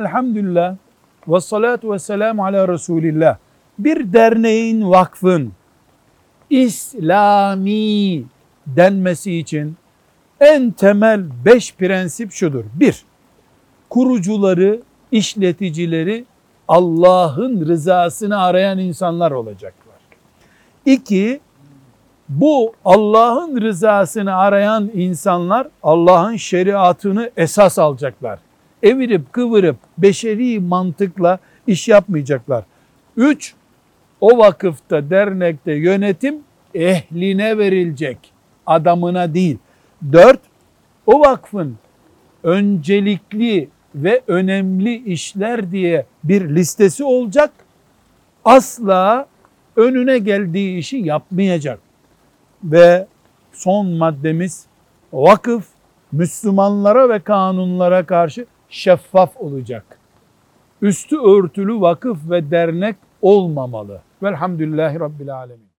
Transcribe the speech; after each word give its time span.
elhamdülillah 0.00 0.76
ve 1.28 1.40
salatu 1.40 1.92
ve 1.92 1.98
selamu 1.98 2.44
ala 2.44 2.68
Resulillah. 2.68 3.36
Bir 3.78 4.12
derneğin, 4.12 4.90
vakfın 4.90 5.52
İslami 6.50 8.24
denmesi 8.66 9.38
için 9.38 9.76
en 10.40 10.70
temel 10.70 11.24
beş 11.44 11.74
prensip 11.74 12.32
şudur. 12.32 12.64
Bir, 12.74 13.04
kurucuları, 13.90 14.80
işleticileri 15.12 16.24
Allah'ın 16.68 17.66
rızasını 17.66 18.42
arayan 18.42 18.78
insanlar 18.78 19.30
olacaklar. 19.30 19.94
İki, 20.86 21.40
bu 22.28 22.72
Allah'ın 22.84 23.60
rızasını 23.60 24.36
arayan 24.36 24.90
insanlar 24.94 25.68
Allah'ın 25.82 26.36
şeriatını 26.36 27.30
esas 27.36 27.78
alacaklar. 27.78 28.38
Evirip 28.84 29.32
kıvırıp 29.32 29.76
beşeri 29.98 30.60
mantıkla 30.60 31.38
iş 31.66 31.88
yapmayacaklar. 31.88 32.64
Üç, 33.16 33.54
o 34.20 34.38
vakıfta, 34.38 35.10
dernekte 35.10 35.72
yönetim 35.72 36.34
ehline 36.74 37.58
verilecek, 37.58 38.18
adamına 38.66 39.34
değil. 39.34 39.58
Dört, 40.12 40.40
o 41.06 41.20
vakfın 41.20 41.76
öncelikli 42.42 43.68
ve 43.94 44.22
önemli 44.26 45.12
işler 45.12 45.70
diye 45.70 46.06
bir 46.24 46.54
listesi 46.54 47.04
olacak. 47.04 47.50
Asla 48.44 49.26
önüne 49.76 50.18
geldiği 50.18 50.78
işi 50.78 50.96
yapmayacak. 50.96 51.78
Ve 52.64 53.06
son 53.52 53.86
maddemiz 53.86 54.66
vakıf 55.12 55.64
Müslümanlara 56.12 57.08
ve 57.08 57.20
kanunlara 57.20 58.06
karşı 58.06 58.46
şeffaf 58.74 59.36
olacak. 59.36 59.98
Üstü 60.82 61.16
örtülü 61.16 61.80
vakıf 61.80 62.30
ve 62.30 62.50
dernek 62.50 62.96
olmamalı. 63.22 64.00
Velhamdülillahi 64.22 65.00
Rabbil 65.00 65.34
Alemin. 65.34 65.73